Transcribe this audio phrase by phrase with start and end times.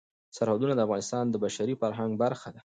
[0.37, 2.61] سرحدونه د افغانستان د بشري فرهنګ برخه ده.